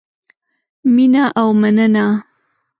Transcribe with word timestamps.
مینه 0.93 1.23
او 1.39 1.47
مننه 1.61 2.07